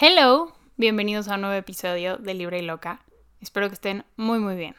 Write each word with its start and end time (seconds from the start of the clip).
Hello, 0.00 0.52
bienvenidos 0.76 1.26
a 1.26 1.34
un 1.34 1.40
nuevo 1.40 1.56
episodio 1.56 2.18
de 2.18 2.32
Libre 2.32 2.60
y 2.60 2.62
Loca. 2.62 3.00
Espero 3.40 3.66
que 3.66 3.74
estén 3.74 4.04
muy 4.16 4.38
muy 4.38 4.54
bien. 4.54 4.76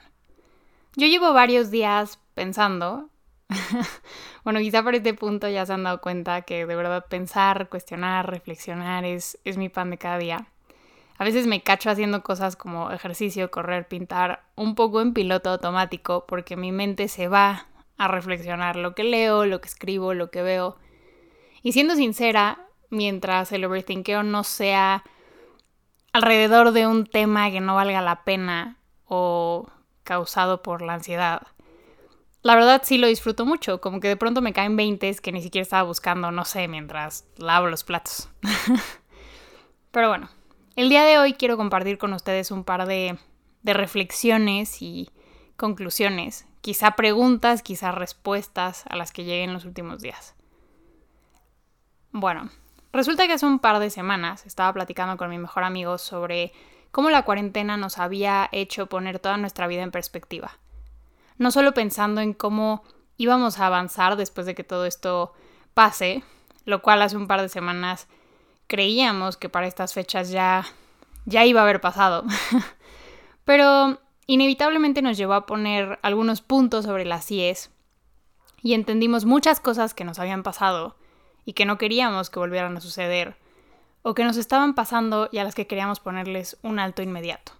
Yo 0.96 1.08
llevo 1.08 1.34
varios 1.34 1.70
días 1.72 2.22
pensando, 2.36 3.10
bueno, 4.46 4.62
quizá 4.62 4.82
por 4.82 4.96
este 4.96 5.14
punto 5.14 5.50
ya 5.50 5.66
se 5.66 5.74
han 5.74 5.84
dado 5.84 6.00
cuenta 6.00 6.44
que 6.44 6.66
de 6.66 6.74
verdad 6.74 7.06
pensar, 7.10 7.68
cuestionar, 7.68 8.32
reflexionar 8.32 9.04
es, 9.04 9.38
es 9.44 9.58
mi 9.58 9.68
pan 9.68 9.90
de 9.90 9.98
cada 9.98 10.20
día. 10.20 10.48
A 11.18 11.26
veces 11.26 11.48
me 11.48 11.64
cacho 11.64 11.90
haciendo 11.90 12.24
cosas 12.24 12.56
como 12.56 12.90
ejercicio, 12.90 13.52
correr, 13.52 13.90
pintar, 13.90 14.46
un 14.56 14.74
poco 14.74 15.02
en 15.02 15.14
piloto 15.14 15.50
automático, 15.50 16.28
porque 16.30 16.56
mi 16.56 16.72
mente 16.72 17.10
se 17.10 17.28
va 17.28 17.68
a 17.98 18.08
reflexionar 18.08 18.78
lo 18.78 18.96
que 18.96 19.04
leo, 19.04 19.46
lo 19.46 19.60
que 19.60 19.68
escribo, 19.68 20.14
lo 20.14 20.32
que 20.32 20.44
veo. 20.44 20.78
Y 21.62 21.74
siendo 21.74 21.98
sincera, 21.98 22.69
mientras 22.90 23.52
el 23.52 23.66
overthinkeo 23.66 24.24
no 24.24 24.44
sea 24.44 25.04
alrededor 26.14 26.72
de 26.72 26.88
un 26.88 27.06
tema 27.06 27.52
que 27.52 27.62
no 27.62 27.76
valga 27.76 28.02
la 28.02 28.24
pena 28.24 28.78
o 29.06 29.68
causado 30.04 30.64
por 30.64 30.82
la 30.82 30.96
ansiedad. 30.96 31.42
La 32.42 32.56
verdad 32.56 32.82
sí 32.86 32.98
lo 32.98 33.08
disfruto 33.08 33.46
mucho, 33.46 33.82
como 33.82 34.00
que 34.00 34.08
de 34.08 34.18
pronto 34.18 34.42
me 34.42 34.54
caen 34.54 34.78
20 34.78 35.16
que 35.16 35.32
ni 35.32 35.42
siquiera 35.42 35.64
estaba 35.64 35.84
buscando, 35.84 36.32
no 36.32 36.46
sé, 36.46 36.68
mientras 36.68 37.26
lavo 37.38 37.68
los 37.68 37.84
platos. 37.84 38.30
Pero 39.92 40.08
bueno, 40.08 40.30
el 40.76 40.90
día 40.90 41.04
de 41.04 41.18
hoy 41.18 41.34
quiero 41.34 41.58
compartir 41.58 41.98
con 41.98 42.14
ustedes 42.14 42.52
un 42.52 42.64
par 42.64 42.88
de, 42.88 43.20
de 43.64 43.74
reflexiones 43.74 44.82
y 44.82 45.10
conclusiones, 45.58 46.48
quizá 46.62 46.92
preguntas, 46.92 47.62
quizá 47.62 47.92
respuestas 47.92 48.86
a 48.90 48.96
las 48.96 49.12
que 49.12 49.26
llegué 49.26 49.44
en 49.44 49.54
los 49.54 49.66
últimos 49.66 50.02
días. 50.02 50.36
Bueno, 52.12 52.50
Resulta 52.92 53.28
que 53.28 53.34
hace 53.34 53.46
un 53.46 53.60
par 53.60 53.80
de 53.80 53.90
semanas 53.90 54.46
estaba 54.46 54.74
platicando 54.74 55.18
con 55.18 55.30
mi 55.30 55.38
mejor 55.38 55.64
amigo 55.64 55.98
sobre 55.98 56.52
cómo 56.92 57.10
la 57.10 57.24
cuarentena 57.24 57.78
nos 57.78 58.00
había 58.00 58.50
hecho 58.52 58.88
poner 58.88 59.20
toda 59.20 59.38
nuestra 59.38 59.68
vida 59.68 59.84
en 59.84 59.92
perspectiva. 59.92 60.58
No 61.38 61.52
solo 61.52 61.74
pensando 61.74 62.22
en 62.22 62.34
cómo 62.34 62.84
íbamos 63.18 63.60
a 63.60 63.68
avanzar 63.68 64.16
después 64.16 64.48
de 64.48 64.56
que 64.56 64.64
todo 64.64 64.86
esto 64.86 65.34
pase, 65.74 66.24
lo 66.66 66.82
cual 66.82 67.02
hace 67.02 67.16
un 67.16 67.28
par 67.28 67.42
de 67.42 67.50
semanas 67.50 68.08
creíamos 68.68 69.38
que 69.38 69.50
para 69.50 69.68
estas 69.68 69.94
fechas 69.94 70.30
ya 70.30 70.66
ya 71.26 71.46
iba 71.46 71.62
a 71.62 71.64
haber 71.64 71.82
pasado. 71.82 72.24
Pero 73.46 74.00
inevitablemente 74.26 75.02
nos 75.02 75.18
llevó 75.18 75.34
a 75.34 75.46
poner 75.46 76.00
algunos 76.02 76.42
puntos 76.42 76.86
sobre 76.86 77.06
las 77.06 77.30
IES 77.32 77.72
y 78.62 78.74
entendimos 78.74 79.26
muchas 79.26 79.60
cosas 79.60 79.94
que 79.94 80.04
nos 80.04 80.20
habían 80.20 80.44
pasado 80.44 80.96
y 81.50 81.54
que 81.54 81.66
no 81.66 81.80
queríamos 81.80 82.30
que 82.30 82.38
volvieran 82.38 82.78
a 82.78 82.80
suceder, 82.80 83.36
o 84.04 84.14
que 84.14 84.24
nos 84.24 84.38
estaban 84.38 84.76
pasando 84.76 85.30
y 85.32 85.40
a 85.40 85.44
las 85.44 85.56
que 85.56 85.66
queríamos 85.66 86.00
ponerles 86.00 86.60
un 86.62 86.78
alto 86.78 87.02
inmediato. 87.02 87.54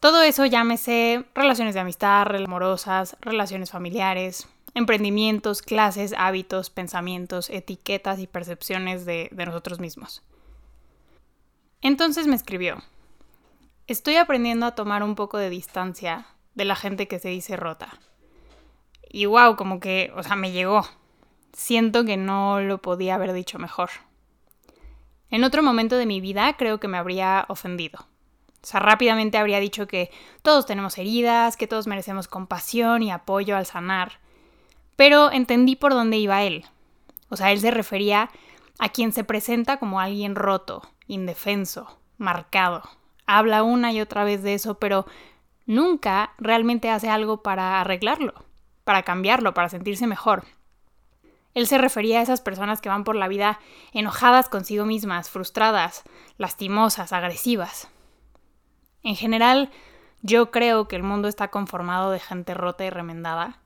Todo 0.00 0.20
eso 0.22 0.44
llámese 0.44 1.24
relaciones 1.34 1.72
de 1.72 1.80
amistad, 1.80 2.26
amorosas, 2.36 3.16
relaciones 3.22 3.70
familiares, 3.70 4.48
emprendimientos, 4.74 5.62
clases, 5.62 6.12
hábitos, 6.12 6.68
pensamientos, 6.68 7.48
etiquetas 7.48 8.18
y 8.18 8.26
percepciones 8.26 9.06
de, 9.06 9.30
de 9.32 9.46
nosotros 9.46 9.80
mismos. 9.80 10.22
Entonces 11.80 12.26
me 12.26 12.36
escribió, 12.36 12.82
estoy 13.86 14.16
aprendiendo 14.16 14.66
a 14.66 14.74
tomar 14.74 15.02
un 15.02 15.14
poco 15.14 15.38
de 15.38 15.48
distancia 15.48 16.26
de 16.54 16.66
la 16.66 16.76
gente 16.76 17.08
que 17.08 17.18
se 17.18 17.30
dice 17.30 17.56
rota. 17.56 17.98
Y 19.08 19.24
wow, 19.24 19.56
como 19.56 19.80
que, 19.80 20.12
o 20.14 20.22
sea, 20.22 20.36
me 20.36 20.52
llegó. 20.52 20.86
Siento 21.58 22.04
que 22.04 22.16
no 22.16 22.60
lo 22.60 22.78
podía 22.78 23.16
haber 23.16 23.32
dicho 23.32 23.58
mejor. 23.58 23.90
En 25.28 25.42
otro 25.42 25.60
momento 25.60 25.96
de 25.96 26.06
mi 26.06 26.20
vida 26.20 26.56
creo 26.56 26.78
que 26.78 26.86
me 26.86 26.98
habría 26.98 27.46
ofendido. 27.48 28.06
O 28.62 28.66
sea, 28.66 28.78
rápidamente 28.78 29.38
habría 29.38 29.58
dicho 29.58 29.88
que 29.88 30.12
todos 30.42 30.66
tenemos 30.66 30.96
heridas, 30.98 31.56
que 31.56 31.66
todos 31.66 31.88
merecemos 31.88 32.28
compasión 32.28 33.02
y 33.02 33.10
apoyo 33.10 33.56
al 33.56 33.66
sanar. 33.66 34.20
Pero 34.94 35.32
entendí 35.32 35.74
por 35.74 35.94
dónde 35.94 36.18
iba 36.18 36.44
él. 36.44 36.64
O 37.28 37.34
sea, 37.34 37.50
él 37.50 37.58
se 37.58 37.72
refería 37.72 38.30
a 38.78 38.90
quien 38.90 39.12
se 39.12 39.24
presenta 39.24 39.78
como 39.78 39.98
alguien 39.98 40.36
roto, 40.36 40.82
indefenso, 41.08 41.98
marcado. 42.18 42.82
Habla 43.26 43.64
una 43.64 43.92
y 43.92 44.00
otra 44.00 44.22
vez 44.22 44.44
de 44.44 44.54
eso, 44.54 44.78
pero 44.78 45.06
nunca 45.66 46.34
realmente 46.38 46.88
hace 46.88 47.10
algo 47.10 47.42
para 47.42 47.80
arreglarlo, 47.80 48.44
para 48.84 49.02
cambiarlo, 49.02 49.54
para 49.54 49.68
sentirse 49.68 50.06
mejor. 50.06 50.44
Él 51.54 51.66
se 51.66 51.78
refería 51.78 52.20
a 52.20 52.22
esas 52.22 52.40
personas 52.40 52.80
que 52.80 52.88
van 52.88 53.04
por 53.04 53.16
la 53.16 53.28
vida 53.28 53.58
enojadas 53.92 54.48
consigo 54.48 54.84
mismas, 54.84 55.30
frustradas, 55.30 56.04
lastimosas, 56.36 57.12
agresivas. 57.12 57.88
En 59.02 59.16
general, 59.16 59.70
yo 60.22 60.50
creo 60.50 60.88
que 60.88 60.96
el 60.96 61.02
mundo 61.02 61.28
está 61.28 61.48
conformado 61.48 62.10
de 62.10 62.20
gente 62.20 62.54
rota 62.54 62.84
y 62.84 62.90
remendada. 62.90 63.60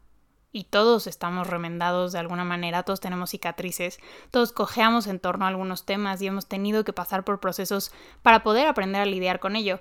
Y 0.55 0.65
todos 0.65 1.07
estamos 1.07 1.47
remendados 1.47 2.13
de 2.13 2.19
alguna 2.19 2.45
manera, 2.45 2.83
todos 2.83 3.01
tenemos 3.01 3.31
cicatrices, 3.31 3.99
todos 4.31 4.53
cojeamos 4.53 5.07
en 5.07 5.19
torno 5.19 5.47
a 5.47 5.49
algunos 5.49 5.87
temas 5.87 6.21
y 6.21 6.27
hemos 6.27 6.47
tenido 6.47 6.85
que 6.85 6.93
pasar 6.93 7.25
por 7.25 7.41
procesos 7.41 7.91
para 8.23 8.43
poder 8.43 8.67
aprender 8.67 9.01
a 9.01 9.07
lidiar 9.07 9.41
con 9.41 9.57
ello. 9.57 9.81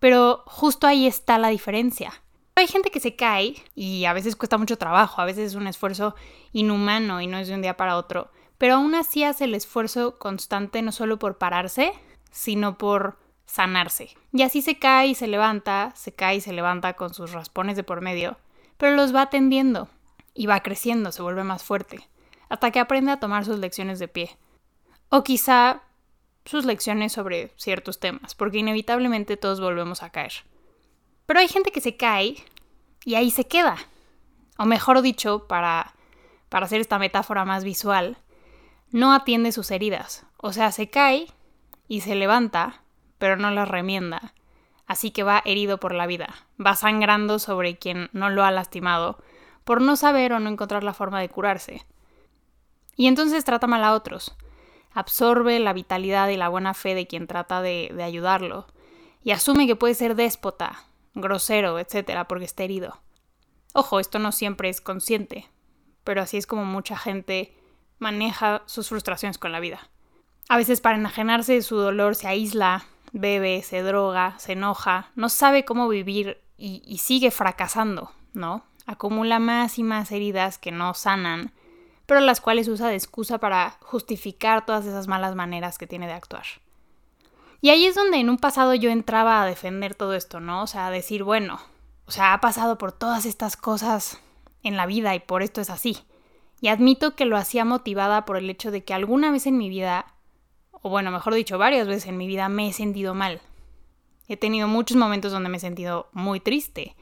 Pero 0.00 0.42
justo 0.46 0.88
ahí 0.88 1.06
está 1.06 1.38
la 1.38 1.48
diferencia. 1.48 2.23
Hay 2.64 2.68
gente 2.68 2.90
que 2.90 2.98
se 2.98 3.14
cae 3.14 3.56
y 3.74 4.06
a 4.06 4.14
veces 4.14 4.36
cuesta 4.36 4.56
mucho 4.56 4.78
trabajo, 4.78 5.20
a 5.20 5.26
veces 5.26 5.48
es 5.48 5.54
un 5.54 5.66
esfuerzo 5.66 6.14
inhumano 6.54 7.20
y 7.20 7.26
no 7.26 7.36
es 7.36 7.46
de 7.46 7.54
un 7.54 7.60
día 7.60 7.76
para 7.76 7.98
otro, 7.98 8.30
pero 8.56 8.76
aún 8.76 8.94
así 8.94 9.22
hace 9.22 9.44
el 9.44 9.54
esfuerzo 9.54 10.18
constante 10.18 10.80
no 10.80 10.90
solo 10.90 11.18
por 11.18 11.36
pararse, 11.36 11.92
sino 12.30 12.78
por 12.78 13.18
sanarse. 13.44 14.16
Y 14.32 14.40
así 14.40 14.62
se 14.62 14.78
cae 14.78 15.08
y 15.08 15.14
se 15.14 15.26
levanta, 15.26 15.92
se 15.94 16.14
cae 16.14 16.36
y 16.36 16.40
se 16.40 16.54
levanta 16.54 16.94
con 16.94 17.12
sus 17.12 17.32
raspones 17.32 17.76
de 17.76 17.84
por 17.84 18.00
medio, 18.00 18.38
pero 18.78 18.96
los 18.96 19.14
va 19.14 19.20
atendiendo 19.20 19.90
y 20.32 20.46
va 20.46 20.60
creciendo, 20.60 21.12
se 21.12 21.20
vuelve 21.20 21.44
más 21.44 21.64
fuerte, 21.64 22.08
hasta 22.48 22.70
que 22.70 22.80
aprende 22.80 23.12
a 23.12 23.20
tomar 23.20 23.44
sus 23.44 23.58
lecciones 23.58 23.98
de 23.98 24.08
pie. 24.08 24.38
O 25.10 25.22
quizá 25.22 25.82
sus 26.46 26.64
lecciones 26.64 27.12
sobre 27.12 27.52
ciertos 27.58 28.00
temas, 28.00 28.34
porque 28.34 28.56
inevitablemente 28.56 29.36
todos 29.36 29.60
volvemos 29.60 30.02
a 30.02 30.08
caer. 30.08 30.32
Pero 31.26 31.40
hay 31.40 31.48
gente 31.48 31.72
que 31.72 31.82
se 31.82 31.96
cae 31.96 32.36
y 33.04 33.14
ahí 33.14 33.30
se 33.30 33.46
queda. 33.46 33.76
O 34.58 34.64
mejor 34.64 35.02
dicho, 35.02 35.46
para, 35.46 35.94
para 36.48 36.66
hacer 36.66 36.80
esta 36.80 36.98
metáfora 36.98 37.44
más 37.44 37.64
visual, 37.64 38.16
no 38.90 39.12
atiende 39.12 39.52
sus 39.52 39.70
heridas. 39.70 40.26
O 40.36 40.52
sea, 40.52 40.72
se 40.72 40.88
cae 40.90 41.26
y 41.88 42.00
se 42.00 42.14
levanta, 42.14 42.82
pero 43.18 43.36
no 43.36 43.50
las 43.50 43.68
remienda. 43.68 44.34
Así 44.86 45.10
que 45.10 45.22
va 45.22 45.42
herido 45.44 45.78
por 45.80 45.94
la 45.94 46.06
vida, 46.06 46.34
va 46.64 46.76
sangrando 46.76 47.38
sobre 47.38 47.78
quien 47.78 48.10
no 48.12 48.28
lo 48.28 48.44
ha 48.44 48.50
lastimado, 48.50 49.18
por 49.64 49.80
no 49.80 49.96
saber 49.96 50.32
o 50.32 50.40
no 50.40 50.50
encontrar 50.50 50.84
la 50.84 50.92
forma 50.92 51.20
de 51.20 51.30
curarse. 51.30 51.86
Y 52.94 53.06
entonces 53.06 53.44
trata 53.44 53.66
mal 53.66 53.82
a 53.82 53.94
otros, 53.94 54.36
absorbe 54.92 55.58
la 55.58 55.72
vitalidad 55.72 56.28
y 56.28 56.36
la 56.36 56.50
buena 56.50 56.74
fe 56.74 56.94
de 56.94 57.06
quien 57.06 57.26
trata 57.26 57.62
de, 57.62 57.90
de 57.94 58.02
ayudarlo, 58.02 58.66
y 59.22 59.30
asume 59.30 59.66
que 59.66 59.74
puede 59.74 59.94
ser 59.94 60.14
déspota, 60.14 60.84
grosero, 61.14 61.78
etcétera, 61.78 62.28
porque 62.28 62.44
está 62.44 62.64
herido. 62.64 63.00
Ojo, 63.72 64.00
esto 64.00 64.18
no 64.18 64.32
siempre 64.32 64.68
es 64.68 64.80
consciente, 64.80 65.48
pero 66.04 66.22
así 66.22 66.36
es 66.36 66.46
como 66.46 66.64
mucha 66.64 66.96
gente 66.96 67.56
maneja 67.98 68.62
sus 68.66 68.88
frustraciones 68.88 69.38
con 69.38 69.52
la 69.52 69.60
vida. 69.60 69.88
A 70.48 70.56
veces 70.56 70.80
para 70.80 70.96
enajenarse 70.96 71.54
de 71.54 71.62
su 71.62 71.76
dolor 71.76 72.14
se 72.14 72.28
aísla, 72.28 72.84
bebe, 73.12 73.62
se 73.62 73.82
droga, 73.82 74.38
se 74.38 74.52
enoja, 74.52 75.10
no 75.14 75.28
sabe 75.28 75.64
cómo 75.64 75.88
vivir 75.88 76.42
y 76.56 76.98
sigue 76.98 77.30
fracasando, 77.30 78.12
¿no? 78.32 78.64
Acumula 78.86 79.38
más 79.38 79.78
y 79.78 79.82
más 79.82 80.12
heridas 80.12 80.58
que 80.58 80.70
no 80.70 80.94
sanan, 80.94 81.52
pero 82.06 82.20
las 82.20 82.40
cuales 82.40 82.68
usa 82.68 82.88
de 82.88 82.94
excusa 82.94 83.38
para 83.38 83.78
justificar 83.80 84.66
todas 84.66 84.84
esas 84.84 85.08
malas 85.08 85.34
maneras 85.34 85.78
que 85.78 85.86
tiene 85.86 86.06
de 86.06 86.12
actuar. 86.12 86.44
Y 87.60 87.70
ahí 87.70 87.86
es 87.86 87.94
donde 87.94 88.18
en 88.18 88.28
un 88.28 88.38
pasado 88.38 88.74
yo 88.74 88.90
entraba 88.90 89.42
a 89.42 89.46
defender 89.46 89.94
todo 89.94 90.14
esto, 90.14 90.40
¿no? 90.40 90.62
O 90.62 90.66
sea, 90.66 90.86
a 90.86 90.90
decir, 90.90 91.22
bueno, 91.22 91.60
o 92.06 92.10
sea, 92.10 92.32
ha 92.34 92.40
pasado 92.40 92.78
por 92.78 92.92
todas 92.92 93.24
estas 93.26 93.56
cosas 93.56 94.20
en 94.62 94.76
la 94.76 94.86
vida 94.86 95.14
y 95.14 95.20
por 95.20 95.42
esto 95.42 95.60
es 95.60 95.70
así. 95.70 95.98
Y 96.60 96.68
admito 96.68 97.14
que 97.14 97.24
lo 97.24 97.36
hacía 97.36 97.64
motivada 97.64 98.24
por 98.24 98.36
el 98.36 98.48
hecho 98.50 98.70
de 98.70 98.84
que 98.84 98.94
alguna 98.94 99.30
vez 99.30 99.46
en 99.46 99.58
mi 99.58 99.68
vida, 99.68 100.06
o 100.72 100.88
bueno, 100.88 101.10
mejor 101.10 101.34
dicho, 101.34 101.58
varias 101.58 101.86
veces 101.86 102.06
en 102.06 102.16
mi 102.16 102.26
vida 102.26 102.48
me 102.48 102.68
he 102.68 102.72
sentido 102.72 103.14
mal. 103.14 103.40
He 104.28 104.36
tenido 104.36 104.68
muchos 104.68 104.96
momentos 104.96 105.32
donde 105.32 105.48
me 105.48 105.58
he 105.58 105.60
sentido 105.60 106.08
muy 106.12 106.40
triste. 106.40 106.96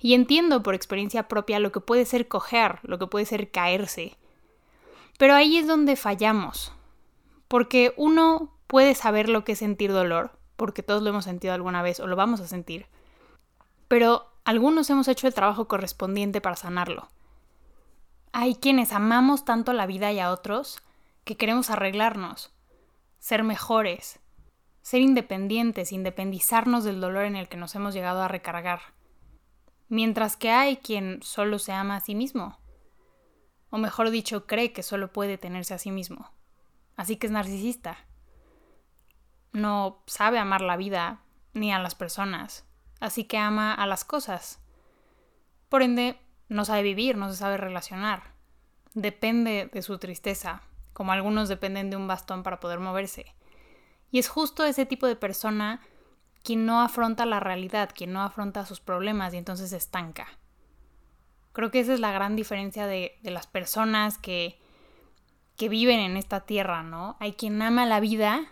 Y 0.00 0.14
entiendo 0.14 0.62
por 0.62 0.74
experiencia 0.74 1.26
propia 1.26 1.58
lo 1.58 1.72
que 1.72 1.80
puede 1.80 2.04
ser 2.04 2.28
coger, 2.28 2.78
lo 2.82 2.98
que 2.98 3.08
puede 3.08 3.26
ser 3.26 3.50
caerse. 3.50 4.16
Pero 5.18 5.34
ahí 5.34 5.58
es 5.58 5.66
donde 5.66 5.96
fallamos. 5.96 6.72
Porque 7.48 7.94
uno 7.96 8.52
puede 8.68 8.94
saber 8.94 9.28
lo 9.28 9.42
que 9.42 9.52
es 9.52 9.58
sentir 9.58 9.92
dolor, 9.92 10.38
porque 10.54 10.84
todos 10.84 11.02
lo 11.02 11.10
hemos 11.10 11.24
sentido 11.24 11.54
alguna 11.54 11.82
vez 11.82 11.98
o 11.98 12.06
lo 12.06 12.14
vamos 12.14 12.40
a 12.40 12.46
sentir, 12.46 12.86
pero 13.88 14.30
algunos 14.44 14.88
hemos 14.90 15.08
hecho 15.08 15.26
el 15.26 15.34
trabajo 15.34 15.66
correspondiente 15.66 16.40
para 16.40 16.56
sanarlo. 16.56 17.08
Hay 18.32 18.54
quienes 18.54 18.92
amamos 18.92 19.44
tanto 19.44 19.72
la 19.72 19.86
vida 19.86 20.12
y 20.12 20.20
a 20.20 20.30
otros 20.30 20.80
que 21.24 21.36
queremos 21.36 21.70
arreglarnos, 21.70 22.52
ser 23.18 23.42
mejores, 23.42 24.20
ser 24.82 25.00
independientes, 25.00 25.92
independizarnos 25.92 26.84
del 26.84 27.00
dolor 27.00 27.24
en 27.24 27.36
el 27.36 27.48
que 27.48 27.56
nos 27.56 27.74
hemos 27.74 27.94
llegado 27.94 28.22
a 28.22 28.28
recargar. 28.28 28.80
Mientras 29.88 30.36
que 30.36 30.50
hay 30.50 30.76
quien 30.78 31.22
solo 31.22 31.58
se 31.58 31.72
ama 31.72 31.96
a 31.96 32.00
sí 32.00 32.14
mismo. 32.14 32.58
O 33.70 33.78
mejor 33.78 34.10
dicho, 34.10 34.46
cree 34.46 34.72
que 34.72 34.82
solo 34.82 35.12
puede 35.12 35.38
tenerse 35.38 35.74
a 35.74 35.78
sí 35.78 35.90
mismo. 35.90 36.30
Así 36.96 37.16
que 37.16 37.26
es 37.26 37.32
narcisista. 37.32 38.07
No 39.52 40.02
sabe 40.06 40.38
amar 40.38 40.60
la 40.60 40.76
vida 40.76 41.20
ni 41.54 41.72
a 41.72 41.78
las 41.78 41.94
personas. 41.94 42.64
Así 43.00 43.24
que 43.24 43.38
ama 43.38 43.74
a 43.74 43.86
las 43.86 44.04
cosas. 44.04 44.60
Por 45.68 45.82
ende, 45.82 46.18
no 46.48 46.64
sabe 46.64 46.82
vivir, 46.82 47.16
no 47.16 47.30
se 47.30 47.36
sabe 47.36 47.56
relacionar. 47.56 48.32
Depende 48.94 49.70
de 49.72 49.82
su 49.82 49.98
tristeza, 49.98 50.62
como 50.92 51.12
algunos 51.12 51.48
dependen 51.48 51.90
de 51.90 51.96
un 51.96 52.08
bastón 52.08 52.42
para 52.42 52.60
poder 52.60 52.80
moverse. 52.80 53.34
Y 54.10 54.18
es 54.18 54.28
justo 54.28 54.64
ese 54.64 54.86
tipo 54.86 55.06
de 55.06 55.16
persona 55.16 55.80
quien 56.42 56.64
no 56.64 56.80
afronta 56.80 57.26
la 57.26 57.40
realidad, 57.40 57.90
quien 57.94 58.12
no 58.12 58.22
afronta 58.22 58.64
sus 58.64 58.80
problemas 58.80 59.34
y 59.34 59.36
entonces 59.36 59.70
se 59.70 59.76
estanca. 59.76 60.26
Creo 61.52 61.70
que 61.70 61.80
esa 61.80 61.92
es 61.92 62.00
la 62.00 62.12
gran 62.12 62.36
diferencia 62.36 62.86
de, 62.86 63.18
de 63.22 63.30
las 63.30 63.46
personas 63.46 64.16
que, 64.16 64.58
que 65.56 65.68
viven 65.68 66.00
en 66.00 66.16
esta 66.16 66.40
tierra, 66.40 66.82
¿no? 66.82 67.16
Hay 67.20 67.32
quien 67.32 67.60
ama 67.60 67.84
la 67.84 68.00
vida 68.00 68.46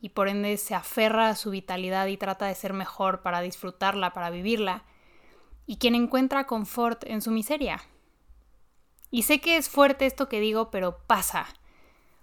y 0.00 0.10
por 0.10 0.28
ende 0.28 0.56
se 0.56 0.74
aferra 0.74 1.28
a 1.28 1.34
su 1.34 1.50
vitalidad 1.50 2.06
y 2.06 2.16
trata 2.16 2.46
de 2.46 2.54
ser 2.54 2.72
mejor 2.72 3.22
para 3.22 3.40
disfrutarla, 3.40 4.12
para 4.12 4.30
vivirla, 4.30 4.84
y 5.66 5.76
quien 5.76 5.94
encuentra 5.94 6.46
confort 6.46 7.04
en 7.04 7.20
su 7.20 7.30
miseria. 7.30 7.82
Y 9.10 9.22
sé 9.22 9.40
que 9.40 9.56
es 9.56 9.68
fuerte 9.68 10.06
esto 10.06 10.28
que 10.28 10.40
digo, 10.40 10.70
pero 10.70 10.98
pasa. 11.06 11.46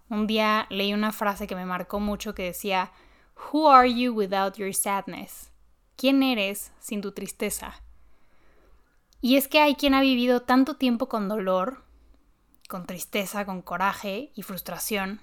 Un 0.10 0.28
día 0.28 0.68
leí 0.70 0.94
una 0.94 1.12
frase 1.12 1.48
que 1.48 1.56
me 1.56 1.66
marcó 1.66 2.00
mucho 2.00 2.36
que 2.36 2.44
decía, 2.44 2.92
Who 3.52 3.70
are 3.70 3.92
you 3.92 4.14
without 4.14 4.56
your 4.56 4.74
sadness? 4.74 5.52
¿Quién 5.96 6.24
eres 6.24 6.72
sin 6.80 7.02
tu 7.02 7.12
tristeza? 7.12 7.82
Y 9.22 9.38
es 9.38 9.48
que 9.48 9.60
hay 9.60 9.76
quien 9.76 9.94
ha 9.96 10.02
vivido 10.02 10.42
tanto 10.42 10.76
tiempo 10.76 11.10
con 11.10 11.28
dolor, 11.28 11.84
con 12.70 12.86
tristeza, 12.86 13.46
con 13.46 13.62
coraje 13.62 14.32
y 14.36 14.44
frustración, 14.44 15.22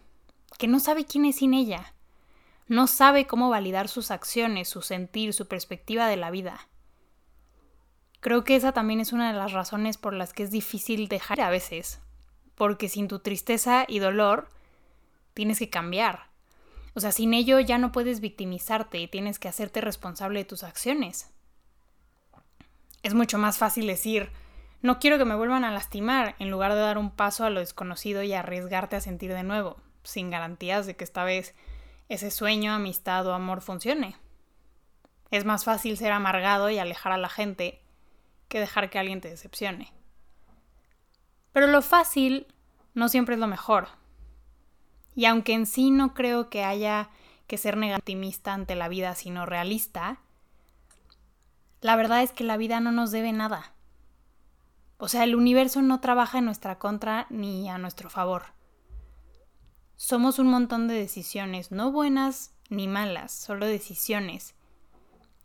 que 0.59 0.67
no 0.69 0.81
sabe 0.81 1.05
quién 1.05 1.25
es 1.25 1.37
sin 1.37 1.55
ella. 1.55 1.95
No 2.73 2.87
sabe 2.87 3.27
cómo 3.27 3.51
validar 3.51 3.87
sus 3.87 4.11
acciones, 4.11 4.67
su 4.67 4.81
sentir, 4.81 5.35
su 5.35 5.47
perspectiva 5.47 6.07
de 6.07 6.17
la 6.17 6.31
vida. 6.31 6.69
Creo 8.21 8.45
que 8.45 8.57
esa 8.57 8.73
también 8.73 8.99
es 8.99 9.13
una 9.13 9.31
de 9.31 9.39
las 9.39 9.53
razones 9.53 9.99
por 9.99 10.15
las 10.15 10.33
que 10.33 10.45
es 10.45 10.51
difícil 10.51 11.07
dejar 11.09 11.43
a 11.43 11.51
veces, 11.51 12.01
porque 12.55 12.89
sin 12.89 13.09
tu 13.09 13.19
tristeza 13.19 13.85
y 13.87 13.99
dolor 13.99 14.49
tienes 15.35 15.59
que 15.59 15.69
cambiar. 15.69 16.31
O 16.95 17.01
sea, 17.01 17.13
sin 17.13 17.35
ello 17.35 17.61
ya 17.61 17.77
no 17.77 17.93
puedes 17.93 18.21
victimizarte 18.21 18.99
y 19.01 19.07
tienes 19.07 19.39
que 19.39 19.49
hacerte 19.49 19.83
responsable 19.83 20.39
de 20.39 20.47
tus 20.47 20.63
acciones. 20.63 21.31
Es 23.03 23.13
mucho 23.13 23.37
más 23.37 23.59
fácil 23.59 23.87
decir, 23.87 24.31
no 24.81 24.99
quiero 24.99 25.19
que 25.19 25.27
me 25.27 25.37
vuelvan 25.37 25.65
a 25.65 25.73
lastimar, 25.73 26.37
en 26.39 26.51
lugar 26.51 26.73
de 26.73 26.81
dar 26.81 26.97
un 26.97 27.11
paso 27.11 27.45
a 27.45 27.51
lo 27.51 27.61
desconocido 27.61 28.23
y 28.23 28.33
arriesgarte 28.33 28.97
a 28.97 29.03
sentir 29.03 29.35
de 29.35 29.43
nuevo, 29.43 29.77
sin 30.05 30.31
garantías 30.31 30.87
de 30.87 30.97
que 30.97 31.05
esta 31.05 31.23
vez 31.23 31.55
ese 32.13 32.31
sueño, 32.31 32.75
amistad 32.75 33.27
o 33.27 33.33
amor 33.33 33.63
funcione. 33.63 34.17
Es 35.31 35.47
más 35.47 35.65
fácil 35.65 35.97
ser 35.97 36.13
amargado 36.13 36.69
y 36.69 36.79
alejar 36.79 37.13
a 37.13 37.17
la 37.17 37.31
gente 37.31 37.81
que 38.49 38.61
dejar 38.61 38.91
que 38.91 38.99
alguien 38.99 39.23
te 39.23 39.31
decepcione. 39.31 39.95
Pero 41.53 41.69
lo 41.69 41.81
fácil 41.81 42.47
no 42.93 43.09
siempre 43.09 43.37
es 43.37 43.41
lo 43.41 43.47
mejor. 43.47 43.89
Y 45.15 45.25
aunque 45.25 45.55
en 45.55 45.65
sí 45.65 45.91
no 45.91 46.13
creo 46.13 46.51
que 46.51 46.65
haya 46.65 47.09
que 47.47 47.57
ser 47.57 47.79
negativista 47.79 48.53
ante 48.53 48.75
la 48.75 48.89
vida, 48.89 49.15
sino 49.15 49.47
realista, 49.47 50.21
la 51.81 51.97
verdad 51.97 52.23
es 52.23 52.33
que 52.33 52.45
la 52.45 52.59
vida 52.59 52.81
no 52.81 52.93
nos 52.93 53.11
debe 53.11 53.33
nada. 53.33 53.73
O 54.99 55.09
sea, 55.09 55.25
el 55.25 55.35
universo 55.35 55.81
no 55.81 56.01
trabaja 56.01 56.39
en 56.39 56.45
nuestra 56.45 56.79
contra 56.79 57.27
ni 57.31 57.71
a 57.71 57.79
nuestro 57.79 58.11
favor. 58.11 58.45
Somos 60.05 60.41
un 60.41 60.49
montón 60.49 60.89
de 60.89 60.95
decisiones, 60.95 61.71
no 61.71 61.93
buenas 61.93 62.51
ni 62.69 62.89
malas, 62.89 63.31
solo 63.31 63.67
decisiones, 63.67 64.57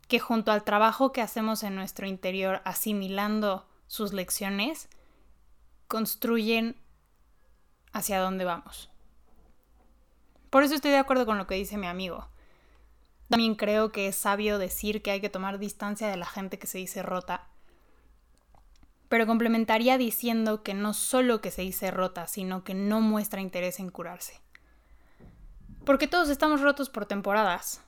que 0.08 0.18
junto 0.20 0.52
al 0.52 0.64
trabajo 0.64 1.12
que 1.12 1.22
hacemos 1.22 1.62
en 1.62 1.76
nuestro 1.76 2.08
interior 2.08 2.64
asimilando 2.66 3.68
sus 3.86 4.14
lecciones, 4.14 4.90
construyen 5.88 6.76
hacia 7.94 8.20
dónde 8.20 8.46
vamos. 8.46 8.90
Por 10.50 10.64
eso 10.64 10.74
estoy 10.74 10.90
de 10.90 10.98
acuerdo 10.98 11.28
con 11.28 11.38
lo 11.38 11.46
que 11.46 11.54
dice 11.54 11.78
mi 11.78 11.86
amigo. 11.86 12.28
También 13.30 13.54
creo 13.54 13.92
que 13.92 14.08
es 14.08 14.16
sabio 14.16 14.58
decir 14.58 15.04
que 15.04 15.12
hay 15.12 15.22
que 15.22 15.30
tomar 15.30 15.60
distancia 15.60 16.08
de 16.08 16.18
la 16.18 16.26
gente 16.26 16.58
que 16.58 16.66
se 16.66 16.80
dice 16.80 17.04
rota. 17.04 17.48
Pero 19.08 19.28
complementaría 19.28 20.00
diciendo 20.00 20.64
que 20.64 20.74
no 20.74 20.96
solo 20.96 21.42
que 21.42 21.52
se 21.52 21.62
dice 21.62 21.92
rota, 21.92 22.26
sino 22.26 22.64
que 22.64 22.74
no 22.74 23.02
muestra 23.02 23.40
interés 23.40 23.80
en 23.80 23.92
curarse. 23.92 24.47
Porque 25.88 26.10
todos 26.10 26.28
estamos 26.28 26.60
rotos 26.60 26.90
por 26.90 27.06
temporadas. 27.06 27.82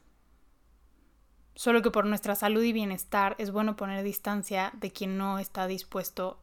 Solo 1.53 1.81
que 1.81 1.91
por 1.91 2.05
nuestra 2.05 2.33
salud 2.33 2.63
y 2.63 2.71
bienestar 2.71 3.35
es 3.39 3.51
bueno 3.51 3.75
poner 3.75 4.05
distancia 4.05 4.71
de 4.75 4.89
quien 4.89 5.17
no 5.17 5.37
está 5.37 5.67
dispuesto 5.67 6.39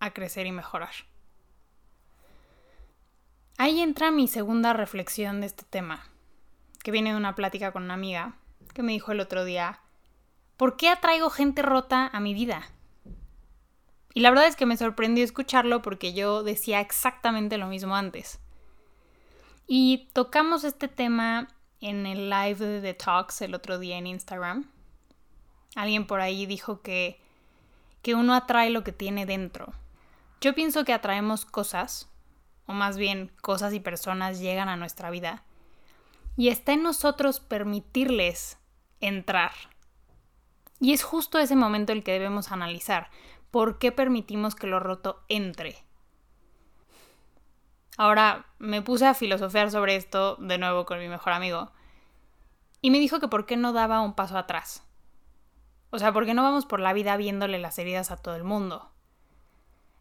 a 0.00 0.10
crecer 0.10 0.46
y 0.46 0.52
mejorar. 0.52 0.92
Ahí 3.56 3.80
entra 3.80 4.10
mi 4.10 4.28
segunda 4.28 4.74
reflexión 4.74 5.40
de 5.40 5.46
este 5.46 5.64
tema, 5.64 6.04
que 6.84 6.90
viene 6.90 7.12
de 7.12 7.16
una 7.16 7.34
plática 7.34 7.72
con 7.72 7.84
una 7.84 7.94
amiga 7.94 8.34
que 8.74 8.82
me 8.82 8.92
dijo 8.92 9.12
el 9.12 9.20
otro 9.20 9.46
día, 9.46 9.80
¿por 10.58 10.76
qué 10.76 10.90
atraigo 10.90 11.30
gente 11.30 11.62
rota 11.62 12.10
a 12.12 12.20
mi 12.20 12.34
vida? 12.34 12.68
Y 14.12 14.20
la 14.20 14.28
verdad 14.28 14.46
es 14.46 14.56
que 14.56 14.66
me 14.66 14.76
sorprendió 14.76 15.24
escucharlo 15.24 15.80
porque 15.80 16.12
yo 16.12 16.42
decía 16.42 16.82
exactamente 16.82 17.56
lo 17.56 17.68
mismo 17.68 17.96
antes. 17.96 18.41
Y 19.66 20.08
tocamos 20.12 20.64
este 20.64 20.88
tema 20.88 21.48
en 21.80 22.06
el 22.06 22.30
live 22.30 22.56
de 22.56 22.80
The 22.80 22.94
Talks 22.94 23.42
el 23.42 23.54
otro 23.54 23.78
día 23.78 23.98
en 23.98 24.06
Instagram. 24.06 24.70
Alguien 25.74 26.06
por 26.06 26.20
ahí 26.20 26.46
dijo 26.46 26.82
que, 26.82 27.20
que 28.02 28.14
uno 28.14 28.34
atrae 28.34 28.70
lo 28.70 28.84
que 28.84 28.92
tiene 28.92 29.26
dentro. 29.26 29.72
Yo 30.40 30.54
pienso 30.54 30.84
que 30.84 30.92
atraemos 30.92 31.44
cosas 31.44 32.12
o 32.66 32.72
más 32.72 32.96
bien 32.96 33.30
cosas 33.40 33.72
y 33.74 33.80
personas 33.80 34.40
llegan 34.40 34.68
a 34.68 34.76
nuestra 34.76 35.10
vida, 35.10 35.42
y 36.36 36.48
está 36.48 36.72
en 36.72 36.82
nosotros 36.82 37.40
permitirles 37.40 38.58
entrar. 39.00 39.52
Y 40.80 40.92
es 40.92 41.02
justo 41.02 41.38
ese 41.38 41.56
momento 41.56 41.92
el 41.92 42.02
que 42.02 42.12
debemos 42.12 42.50
analizar. 42.50 43.10
¿Por 43.50 43.78
qué 43.78 43.92
permitimos 43.92 44.54
que 44.54 44.66
lo 44.66 44.80
roto 44.80 45.22
entre? 45.28 45.84
Ahora 48.02 48.46
me 48.58 48.82
puse 48.82 49.06
a 49.06 49.14
filosofear 49.14 49.70
sobre 49.70 49.94
esto 49.94 50.34
de 50.40 50.58
nuevo 50.58 50.86
con 50.86 50.98
mi 50.98 51.06
mejor 51.06 51.34
amigo. 51.34 51.70
Y 52.80 52.90
me 52.90 52.98
dijo 52.98 53.20
que 53.20 53.28
por 53.28 53.46
qué 53.46 53.56
no 53.56 53.72
daba 53.72 54.00
un 54.00 54.14
paso 54.14 54.36
atrás. 54.36 54.82
O 55.90 56.00
sea, 56.00 56.12
¿por 56.12 56.26
qué 56.26 56.34
no 56.34 56.42
vamos 56.42 56.66
por 56.66 56.80
la 56.80 56.94
vida 56.94 57.16
viéndole 57.16 57.60
las 57.60 57.78
heridas 57.78 58.10
a 58.10 58.16
todo 58.16 58.34
el 58.34 58.42
mundo? 58.42 58.90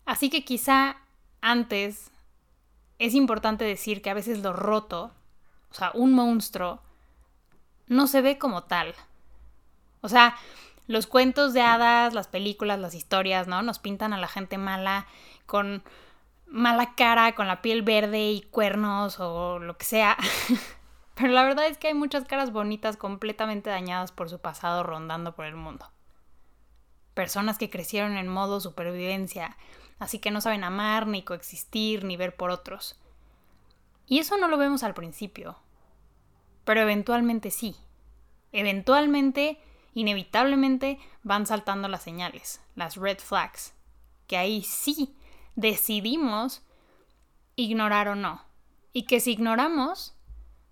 Así 0.03 0.31
que 0.31 0.43
quizá 0.43 0.97
antes 1.41 2.09
es 2.97 3.13
importante 3.13 3.65
decir 3.65 4.01
que 4.01 4.09
a 4.09 4.15
veces 4.15 4.41
lo 4.41 4.51
roto, 4.51 5.11
o 5.69 5.73
sea, 5.75 5.91
un 5.93 6.11
monstruo, 6.11 6.81
no 7.85 8.07
se 8.07 8.23
ve 8.23 8.39
como 8.39 8.63
tal. 8.63 8.95
O 10.01 10.09
sea, 10.09 10.35
los 10.87 11.05
cuentos 11.05 11.53
de 11.53 11.61
hadas, 11.61 12.15
las 12.15 12.27
películas, 12.27 12.79
las 12.79 12.95
historias, 12.95 13.45
¿no? 13.45 13.61
Nos 13.61 13.77
pintan 13.77 14.11
a 14.11 14.17
la 14.17 14.27
gente 14.27 14.57
mala 14.57 15.05
con 15.45 15.83
mala 16.51 16.95
cara, 16.95 17.33
con 17.33 17.47
la 17.47 17.61
piel 17.61 17.81
verde 17.81 18.29
y 18.31 18.41
cuernos 18.41 19.19
o 19.19 19.59
lo 19.59 19.77
que 19.77 19.85
sea. 19.85 20.17
Pero 21.15 21.29
la 21.29 21.43
verdad 21.43 21.67
es 21.67 21.77
que 21.77 21.87
hay 21.87 21.93
muchas 21.93 22.25
caras 22.25 22.51
bonitas 22.51 22.97
completamente 22.97 23.69
dañadas 23.69 24.11
por 24.11 24.29
su 24.29 24.39
pasado 24.39 24.83
rondando 24.83 25.33
por 25.33 25.45
el 25.45 25.55
mundo. 25.55 25.89
Personas 27.13 27.57
que 27.57 27.69
crecieron 27.69 28.17
en 28.17 28.27
modo 28.27 28.59
supervivencia, 28.59 29.57
así 29.99 30.19
que 30.19 30.31
no 30.31 30.41
saben 30.41 30.63
amar, 30.63 31.07
ni 31.07 31.23
coexistir, 31.23 32.03
ni 32.03 32.17
ver 32.17 32.35
por 32.35 32.51
otros. 32.51 32.99
Y 34.07 34.19
eso 34.19 34.37
no 34.37 34.47
lo 34.47 34.57
vemos 34.57 34.83
al 34.83 34.93
principio, 34.93 35.57
pero 36.65 36.81
eventualmente 36.81 37.51
sí. 37.51 37.75
Eventualmente, 38.51 39.59
inevitablemente, 39.93 40.99
van 41.23 41.45
saltando 41.45 41.87
las 41.87 42.03
señales, 42.03 42.61
las 42.75 42.95
red 42.95 43.19
flags, 43.19 43.73
que 44.27 44.37
ahí 44.37 44.63
sí 44.63 45.15
decidimos 45.55 46.63
ignorar 47.55 48.07
o 48.07 48.15
no. 48.15 48.43
Y 48.93 49.03
que 49.03 49.19
si 49.19 49.31
ignoramos, 49.31 50.15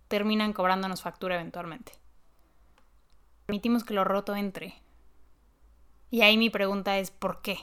terminan 0.08 0.54
cobrándonos 0.54 1.02
factura 1.02 1.36
eventualmente. 1.36 1.94
Permitimos 3.46 3.84
que 3.84 3.94
lo 3.94 4.04
roto 4.04 4.36
entre. 4.36 4.76
Y 6.12 6.22
ahí 6.22 6.38
mi 6.38 6.50
pregunta 6.50 6.98
es, 6.98 7.12
¿por 7.12 7.42
qué? 7.42 7.60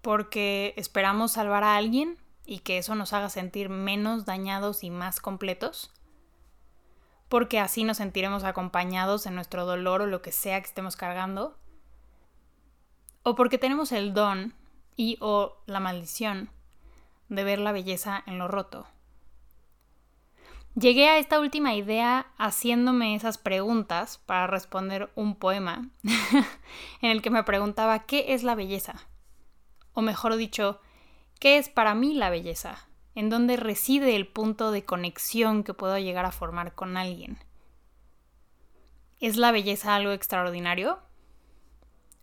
porque 0.00 0.74
esperamos 0.76 1.30
salvar 1.30 1.62
a 1.62 1.76
alguien 1.76 2.18
y 2.44 2.58
que 2.58 2.76
eso 2.76 2.96
nos 2.96 3.12
haga 3.12 3.28
sentir 3.28 3.68
menos 3.68 4.24
dañados 4.24 4.82
y 4.82 4.90
más 4.90 5.20
completos? 5.20 5.92
porque 7.32 7.58
así 7.58 7.82
nos 7.82 7.96
sentiremos 7.96 8.44
acompañados 8.44 9.24
en 9.24 9.34
nuestro 9.34 9.64
dolor 9.64 10.02
o 10.02 10.06
lo 10.06 10.20
que 10.20 10.32
sea 10.32 10.60
que 10.60 10.66
estemos 10.66 10.96
cargando, 10.96 11.56
o 13.22 13.34
porque 13.34 13.58
tenemos 13.58 13.92
el 13.92 14.14
don 14.14 14.54
y 14.96 15.16
o 15.20 15.56
la 15.66 15.80
maldición 15.80 16.50
de 17.28 17.44
ver 17.44 17.58
la 17.58 17.72
belleza 17.72 18.22
en 18.26 18.38
lo 18.38 18.48
roto. 18.48 18.86
Llegué 20.74 21.08
a 21.08 21.18
esta 21.18 21.38
última 21.38 21.74
idea 21.74 22.32
haciéndome 22.38 23.14
esas 23.14 23.36
preguntas 23.36 24.18
para 24.24 24.46
responder 24.46 25.10
un 25.14 25.34
poema 25.36 25.90
en 27.02 27.10
el 27.10 27.20
que 27.20 27.30
me 27.30 27.42
preguntaba 27.42 28.00
qué 28.00 28.32
es 28.32 28.42
la 28.42 28.54
belleza. 28.54 28.94
O 29.92 30.00
mejor 30.00 30.36
dicho, 30.36 30.80
¿qué 31.38 31.58
es 31.58 31.68
para 31.68 31.94
mí 31.94 32.14
la 32.14 32.30
belleza? 32.30 32.88
¿En 33.14 33.28
dónde 33.28 33.56
reside 33.56 34.16
el 34.16 34.26
punto 34.26 34.70
de 34.70 34.84
conexión 34.84 35.62
que 35.62 35.74
puedo 35.74 35.98
llegar 35.98 36.24
a 36.24 36.32
formar 36.32 36.74
con 36.74 36.96
alguien? 36.96 37.38
¿Es 39.20 39.36
la 39.36 39.52
belleza 39.52 39.94
algo 39.94 40.12
extraordinario? 40.12 40.98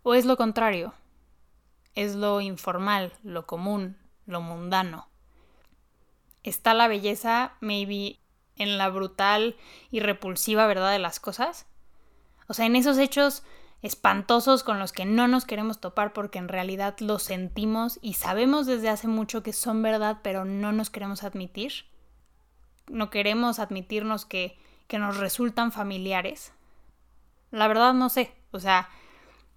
¿O 0.10 0.16
es 0.16 0.26
lo 0.26 0.38
contrario? 0.38 0.96
Es 1.94 2.16
lo 2.16 2.42
informal, 2.42 3.14
lo 3.22 3.46
común, 3.46 3.96
lo 4.26 4.42
mundano. 4.42 5.08
¿Está 6.42 6.74
la 6.74 6.88
belleza, 6.88 7.54
maybe, 7.60 8.18
en 8.56 8.80
la 8.80 8.90
brutal 8.90 9.56
y 9.92 10.00
repulsiva 10.00 10.66
verdad 10.66 10.92
de 10.92 10.98
las 10.98 11.20
cosas? 11.20 11.68
O 12.48 12.56
sea, 12.56 12.66
en 12.66 12.76
esos 12.76 12.98
hechos 12.98 13.44
espantosos 13.84 14.64
con 14.64 14.80
los 14.80 14.94
que 14.94 15.06
no 15.06 15.28
nos 15.28 15.46
queremos 15.46 15.80
topar 15.80 16.12
porque 16.12 16.40
en 16.40 16.48
realidad 16.48 16.96
los 17.02 17.22
sentimos 17.22 18.00
y 18.02 18.14
sabemos 18.14 18.66
desde 18.66 18.90
hace 18.90 19.08
mucho 19.08 19.44
que 19.44 19.54
son 19.54 19.84
verdad, 19.84 20.22
pero 20.24 20.44
no 20.44 20.72
nos 20.72 20.90
queremos 20.90 21.24
admitir. 21.24 21.86
No 22.88 23.12
queremos 23.12 23.60
admitirnos 23.60 24.26
que, 24.26 24.58
que 24.88 24.98
nos 24.98 25.18
resultan 25.18 25.72
familiares. 25.72 26.52
La 27.52 27.68
verdad 27.68 27.94
no 27.94 28.10
sé, 28.10 28.34
o 28.50 28.60
sea, 28.60 28.90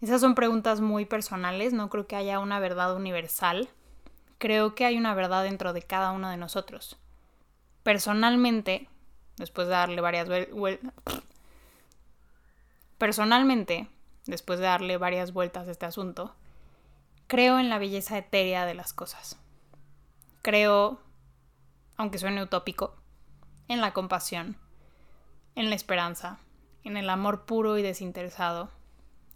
esas 0.03 0.21
son 0.21 0.35
preguntas 0.35 0.81
muy 0.81 1.05
personales, 1.05 1.73
no 1.73 1.89
creo 1.89 2.09
que 2.09 2.17
haya 2.17 2.41
una 2.41 2.59
verdad 2.59 2.97
universal. 2.97 3.69
Creo 4.39 4.75
que 4.75 4.85
hay 4.85 4.99
una 4.99 5.15
verdad 5.15 5.45
dentro 5.45 5.73
de 5.73 5.83
cada 5.83 6.11
uno 6.11 6.29
de 6.29 6.37
nosotros. 6.37 6.99
Personalmente, 7.85 8.89
después 9.37 9.69
de 9.69 9.75
darle 9.75 10.01
varias 10.01 10.29
vueltas... 10.51 10.93
Personalmente, 12.99 13.89
después 14.27 14.59
de 14.59 14.67
darle 14.67 14.97
varias 14.97 15.33
vueltas 15.33 15.69
a 15.69 15.71
este 15.71 15.87
asunto, 15.87 16.35
creo 17.29 17.61
en 17.61 17.69
la 17.69 17.79
belleza 17.79 18.19
etérea 18.19 18.67
de 18.67 18.75
las 18.75 18.93
cosas. 18.93 19.39
Creo, 20.43 21.01
aunque 21.97 22.19
suene 22.19 22.43
utópico, 22.43 22.97
en 23.69 23.81
la 23.81 23.93
compasión, 23.93 24.57
en 25.55 25.71
la 25.71 25.77
esperanza, 25.77 26.41
en 26.83 26.97
el 26.97 27.09
amor 27.09 27.45
puro 27.45 27.79
y 27.79 27.83
desinteresado, 27.83 28.71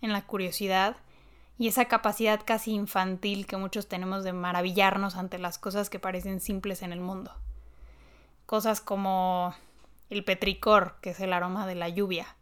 en 0.01 0.13
la 0.13 0.27
curiosidad 0.27 0.97
y 1.59 1.69
esa 1.69 1.87
capacidad 1.87 2.41
casi 2.45 2.73
infantil 2.73 3.47
que 3.47 3.57
muchos 3.57 3.89
tenemos 3.89 4.25
de 4.25 4.33
maravillarnos 4.33 5.17
ante 5.17 5.39
las 5.39 5.59
cosas 5.59 5.89
que 5.89 5.99
parecen 5.99 6.41
simples 6.41 6.83
en 6.83 6.93
el 6.93 7.01
mundo. 7.01 7.33
Cosas 8.45 8.81
como 8.81 9.55
el 10.11 10.25
petricor, 10.25 10.97
que 11.01 11.11
es 11.11 11.21
el 11.21 11.33
aroma 11.33 11.67
de 11.67 11.75
la 11.75 11.89
lluvia, 11.89 12.37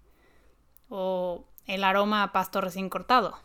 o 0.88 1.44
el 1.66 1.84
aroma 1.84 2.22
a 2.22 2.32
pasto 2.32 2.60
recién 2.60 2.90
cortado, 2.90 3.38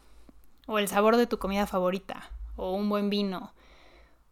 o 0.66 0.80
el 0.80 0.88
sabor 0.88 1.18
de 1.18 1.28
tu 1.28 1.38
comida 1.38 1.68
favorita, 1.68 2.32
o 2.56 2.74
un 2.74 2.90
buen 2.90 3.10
vino, 3.10 3.54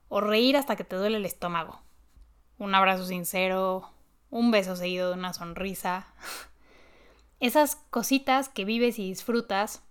o 0.09 0.21
reír 0.21 0.57
hasta 0.57 0.75
que 0.75 0.83
te 0.83 0.95
duele 0.95 1.17
el 1.17 1.25
estómago, 1.25 1.81
un 2.57 2.73
abrazo 2.73 3.05
sincero, 3.05 3.91
un 4.29 4.51
beso 4.51 4.75
seguido 4.75 5.09
de 5.09 5.15
una 5.15 5.33
sonrisa. 5.33 6.07
Esas 7.39 7.75
cositas 7.89 8.49
que 8.49 8.65
vives 8.65 8.97
y 8.99 9.07
disfrutas 9.07 9.81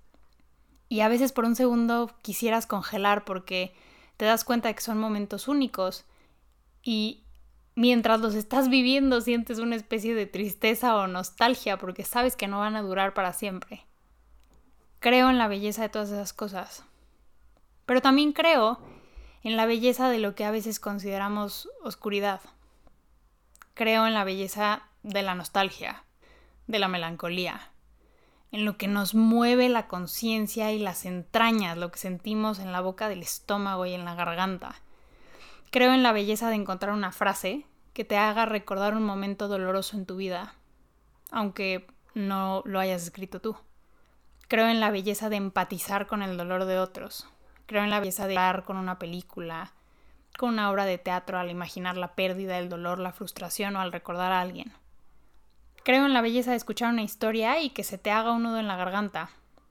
y 0.88 1.00
a 1.00 1.08
veces 1.08 1.32
por 1.32 1.44
un 1.44 1.56
segundo 1.56 2.10
quisieras 2.22 2.66
congelar 2.66 3.24
porque 3.24 3.74
te 4.16 4.24
das 4.24 4.44
cuenta 4.44 4.72
que 4.72 4.80
son 4.80 4.98
momentos 4.98 5.48
únicos 5.48 6.04
y 6.82 7.22
mientras 7.74 8.20
los 8.20 8.34
estás 8.34 8.68
viviendo 8.68 9.20
sientes 9.20 9.58
una 9.58 9.76
especie 9.76 10.14
de 10.14 10.26
tristeza 10.26 10.96
o 10.96 11.06
nostalgia 11.06 11.78
porque 11.78 12.04
sabes 12.04 12.34
que 12.34 12.48
no 12.48 12.60
van 12.60 12.76
a 12.76 12.82
durar 12.82 13.14
para 13.14 13.32
siempre. 13.32 13.84
Creo 14.98 15.30
en 15.30 15.38
la 15.38 15.46
belleza 15.46 15.82
de 15.82 15.88
todas 15.88 16.10
esas 16.10 16.32
cosas. 16.32 16.84
Pero 17.84 18.00
también 18.02 18.32
creo 18.32 18.80
en 19.44 19.56
la 19.56 19.66
belleza 19.66 20.08
de 20.08 20.18
lo 20.18 20.34
que 20.34 20.44
a 20.44 20.50
veces 20.50 20.80
consideramos 20.80 21.68
oscuridad. 21.84 22.40
Creo 23.74 24.06
en 24.06 24.14
la 24.14 24.24
belleza 24.24 24.82
de 25.02 25.22
la 25.22 25.34
nostalgia, 25.34 26.02
de 26.66 26.78
la 26.78 26.88
melancolía, 26.88 27.70
en 28.52 28.64
lo 28.64 28.76
que 28.76 28.88
nos 28.88 29.14
mueve 29.14 29.68
la 29.68 29.88
conciencia 29.88 30.72
y 30.72 30.78
las 30.78 31.04
entrañas, 31.04 31.76
lo 31.76 31.90
que 31.90 31.98
sentimos 31.98 32.58
en 32.58 32.72
la 32.72 32.80
boca 32.80 33.08
del 33.08 33.22
estómago 33.22 33.86
y 33.86 33.94
en 33.94 34.04
la 34.04 34.14
garganta 34.14 34.76
Creo 35.70 35.92
en 35.92 36.02
la 36.02 36.12
belleza 36.12 36.48
de 36.48 36.54
encontrar 36.54 36.94
una 36.94 37.12
frase 37.12 37.66
que 37.92 38.04
te 38.04 38.16
haga 38.16 38.46
recordar 38.46 38.94
un 38.94 39.04
momento 39.04 39.48
doloroso 39.48 39.96
en 39.96 40.06
tu 40.06 40.16
vida, 40.16 40.54
aunque 41.30 41.86
no 42.14 42.62
lo 42.64 42.80
hayas 42.80 43.02
escrito 43.02 43.40
tú. 43.40 43.56
Creo 44.48 44.68
en 44.68 44.80
la 44.80 44.90
belleza 44.90 45.28
de 45.28 45.36
empatizar 45.36 46.06
con 46.06 46.22
el 46.22 46.36
dolor 46.36 46.64
de 46.66 46.78
otros. 46.78 47.28
Creo 47.66 47.82
en 47.82 47.90
la 47.90 47.98
belleza 47.98 48.26
de 48.26 48.38
hablar 48.38 48.64
con 48.64 48.76
una 48.76 48.98
película, 48.98 49.72
con 50.38 50.50
una 50.50 50.70
obra 50.70 50.84
de 50.84 50.98
teatro 50.98 51.38
al 51.38 51.50
imaginar 51.50 51.96
la 51.96 52.14
pérdida, 52.14 52.58
el 52.58 52.68
dolor, 52.68 52.98
la 52.98 53.12
frustración 53.12 53.74
o 53.76 53.80
al 53.80 53.92
recordar 53.92 54.32
a 54.32 54.40
alguien. 54.40 54.72
Creo 55.86 56.04
en 56.04 56.14
la 56.14 56.20
belleza 56.20 56.50
de 56.50 56.56
escuchar 56.56 56.92
una 56.92 57.04
historia 57.04 57.62
y 57.62 57.70
que 57.70 57.84
se 57.84 57.96
te 57.96 58.10
haga 58.10 58.32
un 58.32 58.42
nudo 58.42 58.58
en 58.58 58.66
la 58.66 58.74
garganta 58.74 59.30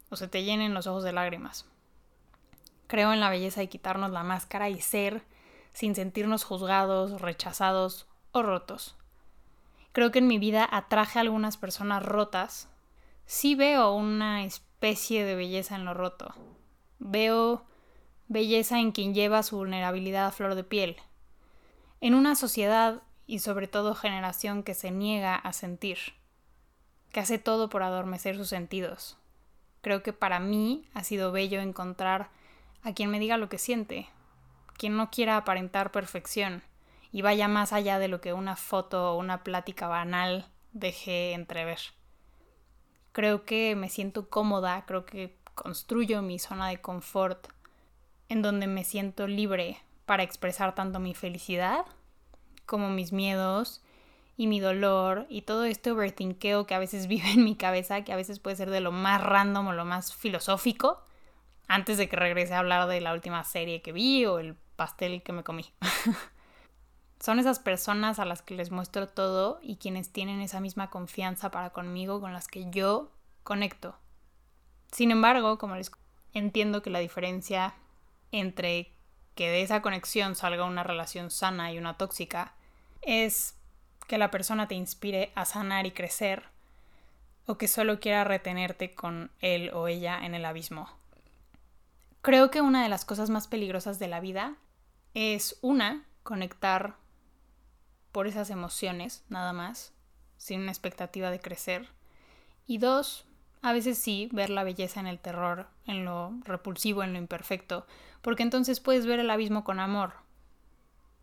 o 0.09 0.15
se 0.15 0.29
te 0.29 0.45
llenen 0.45 0.73
los 0.73 0.87
ojos 0.87 1.03
de 1.03 1.11
lágrimas. 1.11 1.65
Creo 2.87 3.11
en 3.11 3.19
la 3.19 3.29
belleza 3.29 3.59
de 3.59 3.67
quitarnos 3.67 4.11
la 4.11 4.23
máscara 4.23 4.69
y 4.69 4.79
ser 4.79 5.23
sin 5.73 5.93
sentirnos 5.93 6.45
juzgados, 6.45 7.19
rechazados 7.19 8.07
o 8.31 8.43
rotos. 8.43 8.95
Creo 9.91 10.11
que 10.11 10.19
en 10.19 10.27
mi 10.27 10.39
vida 10.39 10.65
atraje 10.71 11.19
a 11.19 11.21
algunas 11.21 11.57
personas 11.57 12.01
rotas. 12.01 12.69
Sí 13.25 13.55
veo 13.55 13.91
una 13.91 14.45
especie 14.45 15.25
de 15.25 15.35
belleza 15.35 15.75
en 15.75 15.83
lo 15.83 15.93
roto. 15.93 16.33
Veo 16.97 17.65
belleza 18.29 18.79
en 18.79 18.93
quien 18.93 19.13
lleva 19.13 19.43
su 19.43 19.57
vulnerabilidad 19.57 20.27
a 20.27 20.31
flor 20.31 20.55
de 20.55 20.63
piel. 20.63 20.95
En 21.99 22.15
una 22.15 22.35
sociedad 22.35 23.01
y 23.27 23.39
sobre 23.39 23.67
todo 23.67 23.95
generación 23.95 24.63
que 24.63 24.73
se 24.73 24.91
niega 24.91 25.35
a 25.35 25.53
sentir, 25.53 25.97
que 27.11 27.19
hace 27.19 27.39
todo 27.39 27.69
por 27.69 27.83
adormecer 27.83 28.35
sus 28.35 28.49
sentidos. 28.49 29.17
Creo 29.81 30.03
que 30.03 30.13
para 30.13 30.39
mí 30.39 30.87
ha 30.93 31.03
sido 31.03 31.31
bello 31.31 31.61
encontrar 31.61 32.29
a 32.83 32.93
quien 32.93 33.09
me 33.09 33.19
diga 33.19 33.37
lo 33.37 33.49
que 33.49 33.57
siente, 33.57 34.07
quien 34.77 34.95
no 34.95 35.09
quiera 35.09 35.37
aparentar 35.37 35.91
perfección 35.91 36.63
y 37.11 37.21
vaya 37.21 37.47
más 37.47 37.73
allá 37.73 37.99
de 37.99 38.07
lo 38.07 38.21
que 38.21 38.33
una 38.33 38.55
foto 38.55 39.13
o 39.13 39.17
una 39.17 39.43
plática 39.43 39.87
banal 39.87 40.49
deje 40.73 41.33
entrever. 41.33 41.79
Creo 43.11 43.45
que 43.45 43.75
me 43.75 43.89
siento 43.89 44.29
cómoda, 44.29 44.85
creo 44.85 45.05
que 45.05 45.37
construyo 45.53 46.21
mi 46.21 46.37
zona 46.37 46.67
de 46.67 46.81
confort 46.81 47.47
en 48.27 48.41
donde 48.41 48.67
me 48.67 48.83
siento 48.83 49.27
libre 49.27 49.77
para 50.05 50.23
expresar 50.23 50.75
tanto 50.75 50.99
mi 50.99 51.13
felicidad 51.13 51.85
como 52.65 52.89
mis 52.89 53.11
miedos 53.11 53.81
y 54.37 54.47
mi 54.47 54.59
dolor 54.59 55.25
y 55.29 55.43
todo 55.43 55.63
este 55.65 55.91
overthinkeo 55.91 56.65
que 56.65 56.75
a 56.75 56.79
veces 56.79 57.07
vive 57.07 57.31
en 57.31 57.43
mi 57.43 57.55
cabeza, 57.55 58.03
que 58.03 58.13
a 58.13 58.17
veces 58.17 58.39
puede 58.39 58.55
ser 58.55 58.69
de 58.69 58.81
lo 58.81 58.91
más 58.91 59.21
random 59.21 59.67
o 59.67 59.73
lo 59.73 59.85
más 59.85 60.13
filosófico, 60.13 61.03
antes 61.67 61.97
de 61.97 62.07
que 62.09 62.15
regrese 62.15 62.53
a 62.53 62.59
hablar 62.59 62.87
de 62.87 63.01
la 63.01 63.13
última 63.13 63.43
serie 63.43 63.81
que 63.81 63.91
vi 63.91 64.25
o 64.25 64.39
el 64.39 64.55
pastel 64.75 65.23
que 65.23 65.33
me 65.33 65.43
comí. 65.43 65.65
Son 67.19 67.39
esas 67.39 67.59
personas 67.59 68.19
a 68.19 68.25
las 68.25 68.41
que 68.41 68.55
les 68.55 68.71
muestro 68.71 69.07
todo 69.07 69.59
y 69.63 69.77
quienes 69.77 70.11
tienen 70.11 70.41
esa 70.41 70.59
misma 70.59 70.89
confianza 70.89 71.49
para 71.49 71.71
conmigo 71.71 72.21
con 72.21 72.33
las 72.33 72.47
que 72.47 72.69
yo 72.69 73.11
conecto. 73.43 73.95
Sin 74.91 75.11
embargo, 75.11 75.57
como 75.57 75.75
les 75.75 75.91
entiendo 76.33 76.81
que 76.81 76.89
la 76.89 76.99
diferencia 76.99 77.73
entre 78.31 78.91
que 79.33 79.49
de 79.49 79.61
esa 79.61 79.81
conexión 79.81 80.35
salga 80.35 80.65
una 80.65 80.83
relación 80.83 81.31
sana 81.31 81.71
y 81.71 81.77
una 81.77 81.97
tóxica 81.97 82.54
es 83.05 83.55
que 84.07 84.17
la 84.17 84.31
persona 84.31 84.67
te 84.67 84.75
inspire 84.75 85.31
a 85.35 85.45
sanar 85.45 85.85
y 85.85 85.91
crecer 85.91 86.43
o 87.45 87.57
que 87.57 87.67
solo 87.67 87.99
quiera 87.99 88.23
retenerte 88.23 88.93
con 88.93 89.31
él 89.39 89.69
o 89.73 89.87
ella 89.87 90.25
en 90.25 90.33
el 90.33 90.45
abismo. 90.45 90.89
Creo 92.21 92.49
que 92.49 92.61
una 92.61 92.83
de 92.83 92.89
las 92.89 93.05
cosas 93.05 93.29
más 93.29 93.47
peligrosas 93.47 93.99
de 93.99 94.07
la 94.07 94.19
vida 94.19 94.55
es 95.13 95.57
una, 95.61 96.05
conectar 96.23 96.95
por 98.11 98.25
esas 98.27 98.49
emociones, 98.49 99.23
nada 99.29 99.53
más, 99.53 99.93
sin 100.37 100.61
una 100.61 100.71
expectativa 100.71 101.29
de 101.29 101.39
crecer. 101.39 101.87
Y 102.65 102.79
dos, 102.79 103.25
a 103.61 103.73
veces 103.73 103.99
sí, 103.99 104.27
ver 104.31 104.49
la 104.49 104.63
belleza 104.63 104.99
en 104.99 105.07
el 105.07 105.19
terror, 105.19 105.67
en 105.85 106.03
lo 106.03 106.33
repulsivo, 106.43 107.03
en 107.03 107.13
lo 107.13 107.19
imperfecto, 107.19 107.85
porque 108.23 108.41
entonces 108.41 108.79
puedes 108.79 109.05
ver 109.05 109.19
el 109.19 109.29
abismo 109.29 109.63
con 109.63 109.79
amor 109.79 110.24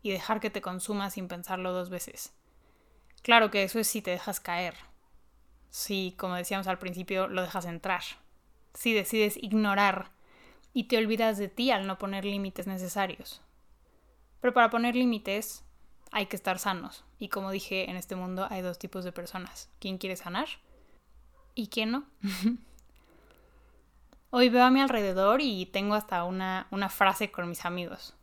y 0.03 0.11
dejar 0.11 0.39
que 0.39 0.51
te 0.51 0.61
consuma 0.61 1.09
sin 1.09 1.27
pensarlo 1.27 1.73
dos 1.73 1.89
veces. 1.89 2.33
Claro 3.23 3.49
que 3.49 3.63
eso 3.63 3.79
es 3.79 3.87
si 3.87 4.01
te 4.01 4.11
dejas 4.11 4.39
caer, 4.39 4.75
si, 5.73 6.13
como 6.19 6.35
decíamos 6.35 6.67
al 6.67 6.77
principio, 6.77 7.27
lo 7.27 7.41
dejas 7.41 7.65
entrar. 7.65 8.03
Si 8.75 8.93
decides 8.93 9.37
ignorar 9.37 10.11
y 10.71 10.83
te 10.83 10.97
olvidas 10.97 11.39
de 11.39 11.47
ti 11.47 11.71
al 11.71 11.87
no 11.87 11.97
poner 11.97 12.25
límites 12.25 12.67
necesarios. 12.67 13.41
Pero 14.39 14.53
para 14.53 14.69
poner 14.69 14.95
límites 14.95 15.63
hay 16.11 16.27
que 16.27 16.35
estar 16.35 16.59
sanos. 16.59 17.05
Y 17.17 17.29
como 17.29 17.49
dije, 17.49 17.89
en 17.89 17.95
este 17.95 18.15
mundo 18.15 18.45
hay 18.51 18.61
dos 18.61 18.77
tipos 18.77 19.03
de 19.03 19.11
personas. 19.11 19.67
¿Quién 19.79 19.97
quiere 19.97 20.15
sanar? 20.15 20.47
¿Y 21.55 21.69
quién 21.69 21.89
no? 21.89 22.05
Hoy 24.29 24.49
veo 24.49 24.65
a 24.65 24.69
mi 24.69 24.79
alrededor 24.79 25.41
y 25.41 25.65
tengo 25.65 25.95
hasta 25.95 26.23
una, 26.23 26.67
una 26.69 26.89
frase 26.89 27.31
con 27.31 27.49
mis 27.49 27.65
amigos. 27.65 28.13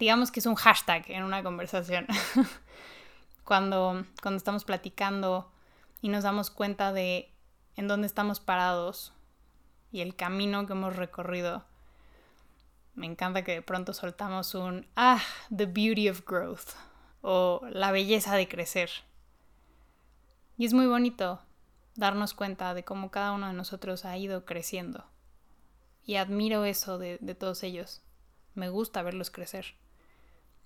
Digamos 0.00 0.32
que 0.32 0.40
es 0.40 0.46
un 0.46 0.54
hashtag 0.54 1.04
en 1.10 1.24
una 1.24 1.42
conversación. 1.42 2.06
cuando, 3.44 4.06
cuando 4.22 4.38
estamos 4.38 4.64
platicando 4.64 5.52
y 6.00 6.08
nos 6.08 6.24
damos 6.24 6.50
cuenta 6.50 6.94
de 6.94 7.30
en 7.76 7.86
dónde 7.86 8.06
estamos 8.06 8.40
parados 8.40 9.12
y 9.92 10.00
el 10.00 10.16
camino 10.16 10.66
que 10.66 10.72
hemos 10.72 10.96
recorrido. 10.96 11.64
Me 12.94 13.04
encanta 13.04 13.44
que 13.44 13.52
de 13.52 13.62
pronto 13.62 13.92
soltamos 13.92 14.54
un 14.54 14.86
ah, 14.96 15.20
the 15.54 15.66
beauty 15.66 16.08
of 16.08 16.24
growth 16.26 16.70
o 17.20 17.60
la 17.68 17.92
belleza 17.92 18.36
de 18.36 18.48
crecer. 18.48 18.90
Y 20.56 20.64
es 20.64 20.72
muy 20.72 20.86
bonito 20.86 21.42
darnos 21.94 22.32
cuenta 22.32 22.72
de 22.72 22.84
cómo 22.84 23.10
cada 23.10 23.32
uno 23.32 23.48
de 23.48 23.52
nosotros 23.52 24.06
ha 24.06 24.16
ido 24.16 24.46
creciendo. 24.46 25.04
Y 26.06 26.16
admiro 26.16 26.64
eso 26.64 26.96
de, 26.96 27.18
de 27.20 27.34
todos 27.34 27.62
ellos. 27.64 28.00
Me 28.54 28.70
gusta 28.70 29.02
verlos 29.02 29.30
crecer. 29.30 29.74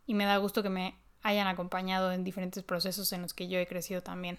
Y 0.07 0.15
me 0.15 0.25
da 0.25 0.37
gusto 0.37 0.63
que 0.63 0.71
me 0.71 0.97
hayan 1.23 1.47
acompañado 1.47 2.13
en 2.13 2.25
diferentes 2.25 2.63
procesos 2.63 3.13
en 3.13 3.23
los 3.23 3.35
que 3.35 3.49
yo 3.49 3.59
he 3.59 3.67
crecido 3.67 4.03
también. 4.03 4.39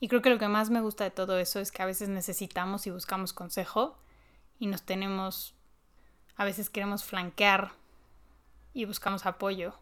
Y 0.00 0.08
creo 0.08 0.22
que 0.22 0.30
lo 0.30 0.38
que 0.38 0.48
más 0.48 0.70
me 0.70 0.80
gusta 0.80 1.04
de 1.04 1.10
todo 1.10 1.38
eso 1.38 1.60
es 1.60 1.70
que 1.70 1.82
a 1.82 1.86
veces 1.86 2.08
necesitamos 2.08 2.86
y 2.86 2.90
buscamos 2.90 3.32
consejo 3.32 3.98
y 4.58 4.66
nos 4.66 4.82
tenemos, 4.82 5.54
a 6.36 6.44
veces 6.44 6.70
queremos 6.70 7.04
flanquear 7.04 7.72
y 8.72 8.86
buscamos 8.86 9.26
apoyo. 9.26 9.74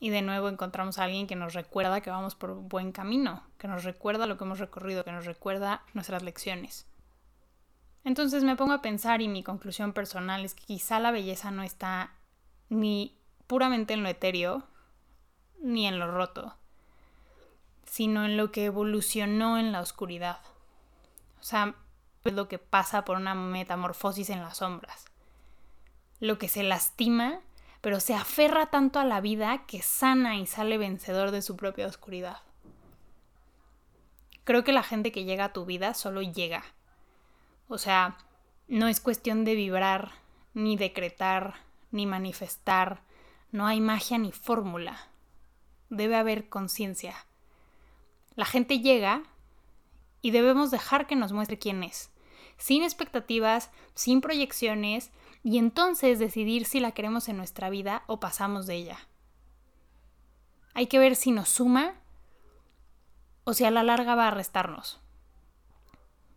Y 0.00 0.10
de 0.10 0.22
nuevo 0.22 0.48
encontramos 0.48 0.98
a 0.98 1.04
alguien 1.04 1.26
que 1.26 1.34
nos 1.34 1.54
recuerda 1.54 2.00
que 2.00 2.10
vamos 2.10 2.36
por 2.36 2.52
un 2.52 2.68
buen 2.68 2.92
camino, 2.92 3.42
que 3.58 3.66
nos 3.66 3.82
recuerda 3.82 4.26
lo 4.26 4.38
que 4.38 4.44
hemos 4.44 4.60
recorrido, 4.60 5.04
que 5.04 5.10
nos 5.10 5.26
recuerda 5.26 5.82
nuestras 5.92 6.22
lecciones. 6.22 6.86
Entonces 8.04 8.44
me 8.44 8.54
pongo 8.54 8.72
a 8.72 8.82
pensar 8.82 9.20
y 9.20 9.26
mi 9.26 9.42
conclusión 9.42 9.92
personal 9.92 10.44
es 10.44 10.54
que 10.54 10.64
quizá 10.64 11.00
la 11.00 11.10
belleza 11.10 11.50
no 11.50 11.64
está 11.64 12.12
ni 12.68 13.16
puramente 13.46 13.94
en 13.94 14.02
lo 14.02 14.08
etéreo, 14.08 14.64
ni 15.60 15.86
en 15.86 15.98
lo 15.98 16.10
roto, 16.10 16.54
sino 17.84 18.24
en 18.24 18.36
lo 18.36 18.52
que 18.52 18.66
evolucionó 18.66 19.58
en 19.58 19.72
la 19.72 19.80
oscuridad. 19.80 20.40
O 21.40 21.42
sea, 21.42 21.74
lo 22.24 22.48
que 22.48 22.58
pasa 22.58 23.04
por 23.04 23.16
una 23.16 23.34
metamorfosis 23.34 24.30
en 24.30 24.40
las 24.42 24.58
sombras. 24.58 25.06
Lo 26.20 26.38
que 26.38 26.48
se 26.48 26.62
lastima, 26.62 27.40
pero 27.80 28.00
se 28.00 28.14
aferra 28.14 28.66
tanto 28.66 28.98
a 28.98 29.04
la 29.04 29.20
vida 29.20 29.64
que 29.66 29.82
sana 29.82 30.36
y 30.36 30.46
sale 30.46 30.78
vencedor 30.78 31.30
de 31.30 31.42
su 31.42 31.56
propia 31.56 31.86
oscuridad. 31.86 32.38
Creo 34.44 34.64
que 34.64 34.72
la 34.72 34.82
gente 34.82 35.12
que 35.12 35.24
llega 35.24 35.46
a 35.46 35.52
tu 35.52 35.64
vida 35.64 35.94
solo 35.94 36.22
llega. 36.22 36.64
O 37.68 37.78
sea, 37.78 38.16
no 38.66 38.88
es 38.88 39.00
cuestión 39.00 39.44
de 39.44 39.54
vibrar, 39.54 40.12
ni 40.54 40.76
decretar, 40.76 41.54
ni 41.90 42.06
manifestar. 42.06 43.02
No 43.50 43.66
hay 43.66 43.80
magia 43.80 44.18
ni 44.18 44.32
fórmula. 44.32 45.08
Debe 45.90 46.16
haber 46.16 46.48
conciencia 46.48 47.14
la 48.38 48.44
gente 48.44 48.78
llega 48.78 49.24
y 50.22 50.30
debemos 50.30 50.70
dejar 50.70 51.08
que 51.08 51.16
nos 51.16 51.32
muestre 51.32 51.58
quién 51.58 51.82
es, 51.82 52.12
sin 52.56 52.84
expectativas, 52.84 53.72
sin 53.94 54.20
proyecciones, 54.20 55.10
y 55.42 55.58
entonces 55.58 56.20
decidir 56.20 56.64
si 56.64 56.78
la 56.78 56.92
queremos 56.92 57.28
en 57.28 57.36
nuestra 57.36 57.68
vida 57.68 58.04
o 58.06 58.20
pasamos 58.20 58.68
de 58.68 58.76
ella. 58.76 59.08
Hay 60.72 60.86
que 60.86 61.00
ver 61.00 61.16
si 61.16 61.32
nos 61.32 61.48
suma 61.48 61.94
o 63.42 63.54
si 63.54 63.64
a 63.64 63.72
la 63.72 63.82
larga 63.82 64.14
va 64.14 64.28
a 64.28 64.30
restarnos. 64.30 65.00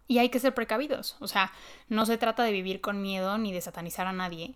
Y 0.08 0.18
hay 0.18 0.30
que 0.30 0.40
ser 0.40 0.56
precavidos, 0.56 1.18
o 1.20 1.28
sea, 1.28 1.54
no 1.88 2.08
se 2.08 2.18
trata 2.18 2.42
de 2.42 2.52
vivir 2.52 2.82
con 2.82 3.04
miedo 3.04 3.38
ni 3.38 3.54
de 3.54 3.62
satanizar 3.62 4.08
a 4.08 4.12
nadie, 4.12 4.56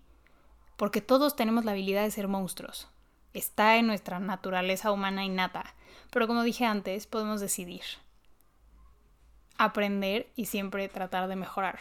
porque 0.78 1.02
todos 1.02 1.36
tenemos 1.36 1.66
la 1.66 1.72
habilidad 1.72 2.04
de 2.04 2.12
ser 2.12 2.28
monstruos. 2.28 2.90
Está 3.34 3.78
en 3.78 3.88
nuestra 3.88 4.20
naturaleza 4.20 4.92
humana 4.92 5.26
innata 5.26 5.76
pero 6.16 6.28
como 6.28 6.44
dije 6.44 6.66
antes, 6.66 7.08
podemos 7.08 7.42
decidir. 7.42 7.84
Aprender 9.58 10.32
y 10.36 10.46
siempre 10.46 10.88
tratar 10.90 11.28
de 11.28 11.36
mejorar. 11.36 11.80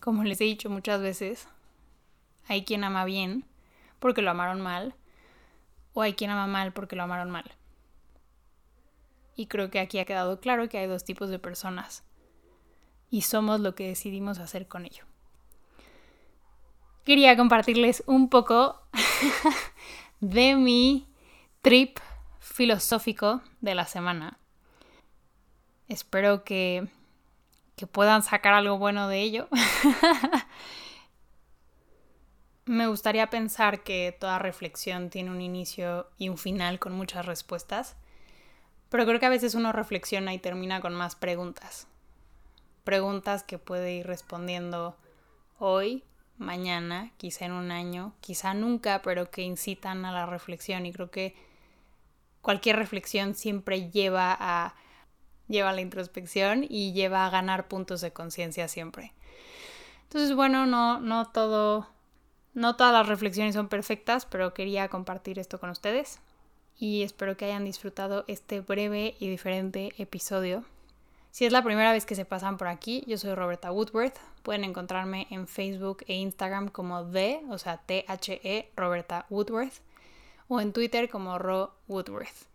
Como 0.00 0.24
les 0.24 0.40
he 0.40 0.44
dicho 0.44 0.70
muchas 0.70 1.00
veces, 1.00 1.48
hay 2.48 2.64
quien 2.64 2.84
ama 2.84 3.04
bien 3.04 3.44
porque 3.98 4.22
lo 4.22 4.30
amaron 4.30 4.60
mal, 4.60 4.94
o 5.92 6.02
hay 6.02 6.14
quien 6.14 6.30
ama 6.30 6.46
mal 6.46 6.72
porque 6.72 6.96
lo 6.96 7.02
amaron 7.02 7.30
mal. 7.30 7.44
Y 9.36 9.46
creo 9.46 9.70
que 9.70 9.78
aquí 9.78 9.98
ha 9.98 10.04
quedado 10.04 10.40
claro 10.40 10.68
que 10.68 10.78
hay 10.78 10.86
dos 10.86 11.04
tipos 11.04 11.28
de 11.28 11.38
personas. 11.38 12.02
Y 13.10 13.22
somos 13.22 13.60
lo 13.60 13.74
que 13.74 13.88
decidimos 13.88 14.38
hacer 14.38 14.68
con 14.68 14.86
ello. 14.86 15.04
Quería 17.10 17.36
compartirles 17.36 18.04
un 18.06 18.28
poco 18.28 18.80
de 20.20 20.54
mi 20.54 21.08
trip 21.60 21.98
filosófico 22.38 23.42
de 23.60 23.74
la 23.74 23.84
semana. 23.84 24.38
Espero 25.88 26.44
que, 26.44 26.86
que 27.74 27.88
puedan 27.88 28.22
sacar 28.22 28.54
algo 28.54 28.78
bueno 28.78 29.08
de 29.08 29.22
ello. 29.22 29.48
Me 32.66 32.86
gustaría 32.86 33.28
pensar 33.28 33.82
que 33.82 34.16
toda 34.16 34.38
reflexión 34.38 35.10
tiene 35.10 35.32
un 35.32 35.40
inicio 35.40 36.08
y 36.16 36.28
un 36.28 36.38
final 36.38 36.78
con 36.78 36.92
muchas 36.92 37.26
respuestas, 37.26 37.96
pero 38.88 39.04
creo 39.04 39.18
que 39.18 39.26
a 39.26 39.30
veces 39.30 39.56
uno 39.56 39.72
reflexiona 39.72 40.32
y 40.32 40.38
termina 40.38 40.80
con 40.80 40.94
más 40.94 41.16
preguntas. 41.16 41.88
Preguntas 42.84 43.42
que 43.42 43.58
puede 43.58 43.94
ir 43.94 44.06
respondiendo 44.06 44.96
hoy, 45.58 46.04
mañana, 46.40 47.12
quizá 47.18 47.44
en 47.44 47.52
un 47.52 47.70
año, 47.70 48.14
quizá 48.20 48.54
nunca, 48.54 49.02
pero 49.02 49.30
que 49.30 49.42
incitan 49.42 50.04
a 50.04 50.12
la 50.12 50.26
reflexión 50.26 50.86
y 50.86 50.92
creo 50.92 51.10
que 51.10 51.36
cualquier 52.40 52.76
reflexión 52.76 53.34
siempre 53.34 53.90
lleva 53.90 54.36
a, 54.38 54.74
lleva 55.48 55.70
a 55.70 55.72
la 55.72 55.82
introspección 55.82 56.64
y 56.68 56.92
lleva 56.92 57.26
a 57.26 57.30
ganar 57.30 57.68
puntos 57.68 58.00
de 58.00 58.12
conciencia 58.12 58.68
siempre. 58.68 59.12
Entonces, 60.04 60.34
bueno, 60.34 60.66
no, 60.66 60.98
no 60.98 61.28
todo, 61.28 61.86
no 62.54 62.74
todas 62.74 62.94
las 62.94 63.06
reflexiones 63.06 63.54
son 63.54 63.68
perfectas, 63.68 64.24
pero 64.24 64.54
quería 64.54 64.88
compartir 64.88 65.38
esto 65.38 65.60
con 65.60 65.70
ustedes 65.70 66.20
y 66.78 67.02
espero 67.02 67.36
que 67.36 67.44
hayan 67.44 67.66
disfrutado 67.66 68.24
este 68.26 68.60
breve 68.60 69.14
y 69.20 69.28
diferente 69.28 69.92
episodio. 69.98 70.64
Si 71.30 71.44
es 71.44 71.52
la 71.52 71.62
primera 71.62 71.92
vez 71.92 72.06
que 72.06 72.14
se 72.14 72.24
pasan 72.24 72.56
por 72.56 72.68
aquí, 72.68 73.04
yo 73.06 73.16
soy 73.16 73.34
Roberta 73.34 73.70
Woodworth. 73.70 74.18
Pueden 74.42 74.64
encontrarme 74.64 75.26
en 75.30 75.46
Facebook 75.46 76.04
e 76.06 76.14
Instagram 76.14 76.68
como 76.68 77.04
D, 77.04 77.42
o 77.50 77.58
sea, 77.58 77.78
T-H-E, 77.78 78.72
Roberta 78.76 79.26
Woodworth 79.30 79.80
o 80.50 80.60
en 80.60 80.72
Twitter 80.72 81.08
como 81.08 81.38
Ro 81.38 81.72
Woodworth. 81.88 82.48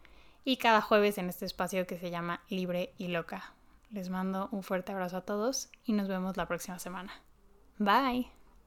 Y 0.44 0.58
cada 0.58 0.82
jueves 0.82 1.18
en 1.18 1.30
este 1.30 1.46
espacio 1.46 1.88
que 1.88 1.98
se 1.98 2.12
llama 2.12 2.42
Libre 2.50 2.94
y 2.98 3.08
Loca. 3.08 3.54
Les 3.90 4.10
mando 4.10 4.50
un 4.52 4.62
fuerte 4.62 4.92
abrazo 4.92 5.18
a 5.18 5.22
todos 5.22 5.70
y 5.86 5.94
nos 5.94 6.08
vemos 6.08 6.38
la 6.38 6.48
próxima 6.48 6.78
semana. 6.78 7.14
Bye. 7.80 8.35